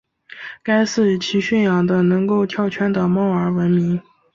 [0.63, 4.01] 该寺以其训养的能够跳圈的猫而闻名。